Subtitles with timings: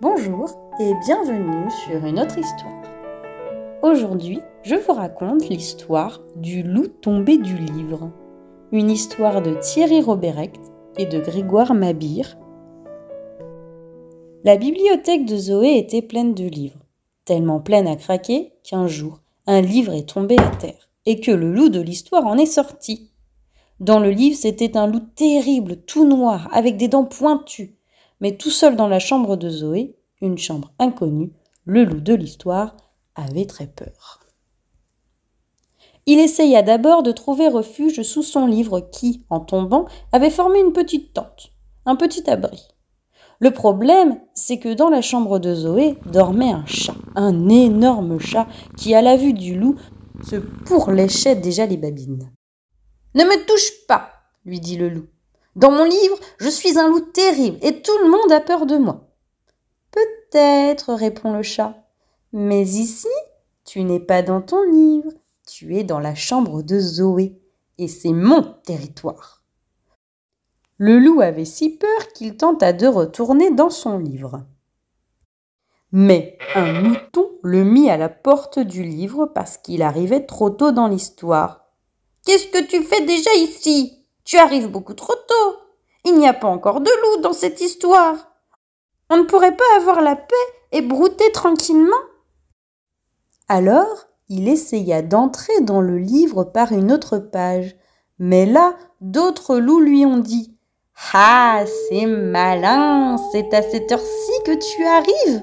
[0.00, 2.82] Bonjour et bienvenue sur une autre histoire.
[3.82, 8.12] Aujourd'hui, je vous raconte l'histoire du loup tombé du livre.
[8.70, 10.60] Une histoire de Thierry Robert-Recht
[10.98, 12.38] et de Grégoire Mabir.
[14.44, 16.86] La bibliothèque de Zoé était pleine de livres,
[17.24, 21.52] tellement pleine à craquer qu'un jour, un livre est tombé à terre et que le
[21.52, 23.10] loup de l'histoire en est sorti.
[23.80, 27.77] Dans le livre, c'était un loup terrible, tout noir, avec des dents pointues.
[28.20, 31.32] Mais tout seul dans la chambre de Zoé, une chambre inconnue,
[31.64, 32.76] le loup de l'histoire
[33.14, 34.20] avait très peur.
[36.06, 40.72] Il essaya d'abord de trouver refuge sous son livre qui, en tombant, avait formé une
[40.72, 41.52] petite tente,
[41.84, 42.66] un petit abri.
[43.40, 48.48] Le problème, c'est que dans la chambre de Zoé dormait un chat, un énorme chat
[48.76, 49.76] qui, à la vue du loup,
[50.24, 52.32] se pourléchait déjà les babines.
[53.14, 54.10] Ne me touche pas,
[54.44, 55.06] lui dit le loup.
[55.58, 58.76] Dans mon livre, je suis un loup terrible et tout le monde a peur de
[58.76, 59.08] moi.
[59.90, 61.74] Peut-être, répond le chat.
[62.32, 63.08] Mais ici,
[63.64, 65.10] tu n'es pas dans ton livre,
[65.48, 67.40] tu es dans la chambre de Zoé,
[67.76, 69.42] et c'est mon territoire.
[70.76, 74.46] Le loup avait si peur qu'il tenta de retourner dans son livre.
[75.90, 80.70] Mais un mouton le mit à la porte du livre parce qu'il arrivait trop tôt
[80.70, 81.66] dans l'histoire.
[82.24, 83.97] Qu'est-ce que tu fais déjà ici?
[84.28, 85.56] Tu arrives beaucoup trop tôt.
[86.04, 88.14] Il n'y a pas encore de loup dans cette histoire.
[89.08, 90.34] On ne pourrait pas avoir la paix
[90.70, 91.96] et brouter tranquillement
[93.48, 97.74] Alors, il essaya d'entrer dans le livre par une autre page.
[98.18, 100.58] Mais là, d'autres loups lui ont dit
[101.14, 105.42] Ah, c'est malin, c'est à cette heure-ci que tu arrives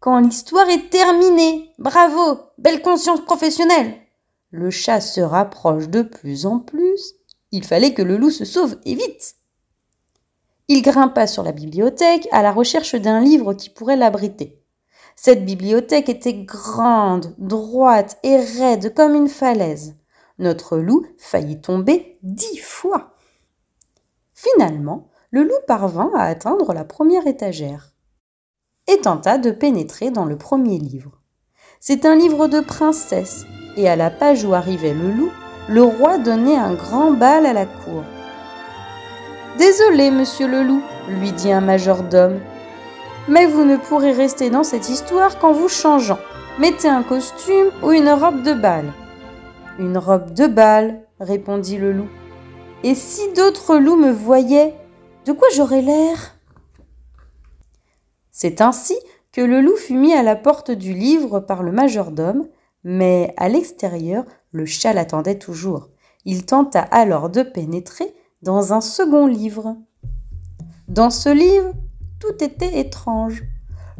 [0.00, 1.72] quand l'histoire est terminée.
[1.78, 3.94] Bravo, belle conscience professionnelle.
[4.50, 7.14] Le chat se rapproche de plus en plus.
[7.52, 9.36] Il fallait que le loup se sauve et vite.
[10.68, 14.62] Il grimpa sur la bibliothèque à la recherche d'un livre qui pourrait l'abriter.
[15.16, 19.96] Cette bibliothèque était grande, droite et raide comme une falaise.
[20.38, 23.14] Notre loup faillit tomber dix fois.
[24.34, 27.92] Finalement, le loup parvint à atteindre la première étagère
[28.88, 31.20] et tenta de pénétrer dans le premier livre.
[31.80, 33.44] C'est un livre de princesse,
[33.76, 35.32] et à la page où arrivait le loup,
[35.68, 38.02] le roi donnait un grand bal à la cour.
[39.58, 42.40] Désolé, monsieur le loup, lui dit un majordome,
[43.28, 46.18] mais vous ne pourrez rester dans cette histoire qu'en vous changeant.
[46.58, 48.84] Mettez un costume ou une robe de bal.
[49.78, 52.08] Une robe de bal, répondit le loup.
[52.82, 54.74] Et si d'autres loups me voyaient,
[55.24, 56.34] de quoi j'aurais l'air?
[58.30, 58.96] C'est ainsi
[59.32, 62.46] que le loup fut mis à la porte du livre par le majordome,
[62.84, 65.90] mais à l'extérieur, le chat l'attendait toujours.
[66.24, 69.76] Il tenta alors de pénétrer dans un second livre.
[70.88, 71.72] Dans ce livre,
[72.20, 73.42] tout était étrange.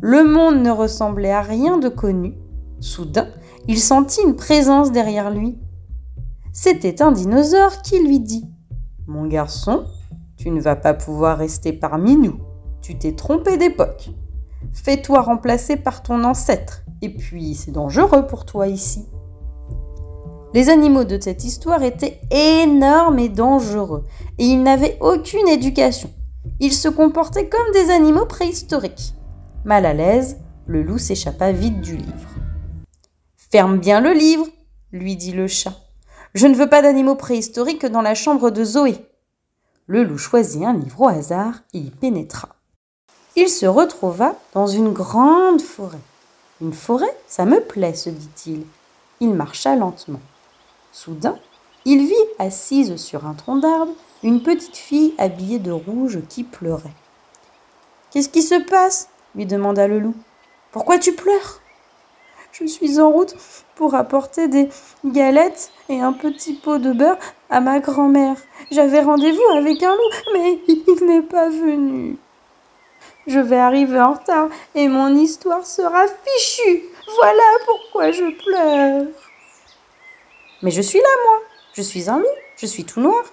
[0.00, 2.34] Le monde ne ressemblait à rien de connu.
[2.80, 3.28] Soudain,
[3.68, 5.58] il sentit une présence derrière lui.
[6.52, 8.44] C'était un dinosaure qui lui dit
[9.06, 9.84] Mon garçon,
[10.36, 12.40] tu ne vas pas pouvoir rester parmi nous.
[12.80, 14.10] Tu t'es trompé d'époque.
[14.72, 19.06] Fais-toi remplacer par ton ancêtre, et puis c'est dangereux pour toi ici.
[20.54, 24.04] Les animaux de cette histoire étaient énormes et dangereux,
[24.38, 26.10] et ils n'avaient aucune éducation.
[26.60, 29.14] Ils se comportaient comme des animaux préhistoriques.
[29.64, 32.28] Mal à l'aise, le loup s'échappa vite du livre.
[33.36, 34.46] Ferme bien le livre,
[34.92, 35.74] lui dit le chat.
[36.34, 38.96] Je ne veux pas d'animaux préhistoriques dans la chambre de Zoé.
[39.86, 42.48] Le loup choisit un livre au hasard et y pénétra
[43.36, 45.98] il se retrouva dans une grande forêt.
[46.62, 48.64] Une forêt, ça me plaît, se dit-il.
[49.18, 50.20] Il marcha lentement.
[50.92, 51.36] Soudain,
[51.84, 53.92] il vit assise sur un tronc d'arbre
[54.22, 56.94] une petite fille habillée de rouge qui pleurait.
[58.12, 59.08] Qu'est-ce qui se passe?
[59.34, 60.14] lui demanda le loup.
[60.70, 61.60] Pourquoi tu pleures
[62.52, 63.34] Je suis en route
[63.74, 64.68] pour apporter des
[65.04, 67.18] galettes et un petit pot de beurre
[67.50, 68.36] à ma grand-mère.
[68.70, 72.18] J'avais rendez-vous avec un loup, mais il n'est pas venu.
[73.26, 76.84] Je vais arriver en retard et mon histoire sera fichue.
[77.16, 79.06] Voilà pourquoi je pleure.
[80.62, 81.38] Mais je suis là, moi.
[81.74, 82.26] Je suis un loup.
[82.56, 83.24] Je suis tout noir.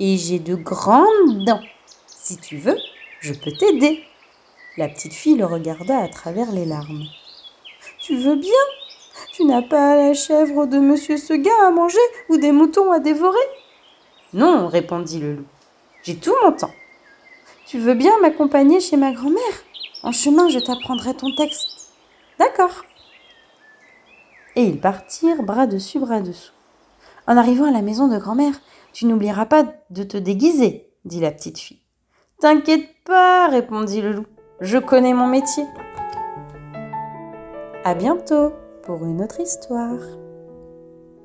[0.00, 1.62] Et j'ai de grandes dents.
[2.06, 2.76] Si tu veux,
[3.20, 4.02] je peux t'aider.
[4.76, 7.04] La petite fille le regarda à travers les larmes.
[7.98, 8.52] Tu veux bien?
[9.32, 11.98] Tu n'as pas la chèvre de monsieur Seguin à manger
[12.28, 13.36] ou des moutons à dévorer?
[14.32, 15.46] Non, répondit le loup.
[16.02, 16.72] J'ai tout mon temps.
[17.66, 19.42] Tu veux bien m'accompagner chez ma grand-mère?
[20.04, 21.90] En chemin, je t'apprendrai ton texte.
[22.38, 22.84] D'accord.
[24.54, 26.52] Et ils partirent bras dessus, bras dessous.
[27.26, 28.54] En arrivant à la maison de grand-mère,
[28.92, 31.80] tu n'oublieras pas de te déguiser, dit la petite fille.
[32.38, 34.26] T'inquiète pas, répondit le loup.
[34.60, 35.64] Je connais mon métier.
[37.84, 38.52] À bientôt
[38.84, 39.98] pour une autre histoire.